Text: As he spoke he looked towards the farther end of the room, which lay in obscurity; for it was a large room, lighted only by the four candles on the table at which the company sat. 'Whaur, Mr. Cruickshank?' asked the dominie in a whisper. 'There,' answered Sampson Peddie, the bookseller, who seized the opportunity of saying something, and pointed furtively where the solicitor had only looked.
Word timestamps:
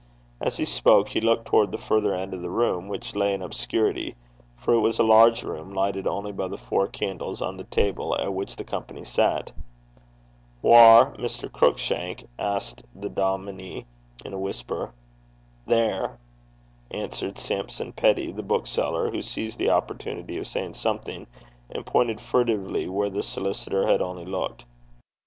As 0.41 0.57
he 0.57 0.65
spoke 0.65 1.09
he 1.09 1.21
looked 1.21 1.45
towards 1.45 1.71
the 1.71 1.77
farther 1.77 2.15
end 2.15 2.33
of 2.33 2.41
the 2.41 2.49
room, 2.49 2.87
which 2.87 3.13
lay 3.15 3.35
in 3.35 3.43
obscurity; 3.43 4.15
for 4.57 4.73
it 4.73 4.79
was 4.79 4.97
a 4.97 5.03
large 5.03 5.43
room, 5.43 5.71
lighted 5.75 6.07
only 6.07 6.31
by 6.31 6.47
the 6.47 6.57
four 6.57 6.87
candles 6.87 7.39
on 7.39 7.55
the 7.57 7.65
table 7.65 8.19
at 8.19 8.33
which 8.33 8.55
the 8.55 8.63
company 8.63 9.03
sat. 9.05 9.51
'Whaur, 10.63 11.13
Mr. 11.19 11.51
Cruickshank?' 11.51 12.25
asked 12.39 12.81
the 12.95 13.09
dominie 13.09 13.85
in 14.25 14.33
a 14.33 14.39
whisper. 14.39 14.91
'There,' 15.67 16.17
answered 16.89 17.37
Sampson 17.37 17.93
Peddie, 17.93 18.31
the 18.31 18.41
bookseller, 18.41 19.11
who 19.11 19.21
seized 19.21 19.59
the 19.59 19.69
opportunity 19.69 20.35
of 20.39 20.47
saying 20.47 20.73
something, 20.73 21.27
and 21.69 21.85
pointed 21.85 22.19
furtively 22.19 22.89
where 22.89 23.11
the 23.11 23.21
solicitor 23.21 23.85
had 23.85 24.01
only 24.01 24.25
looked. 24.25 24.65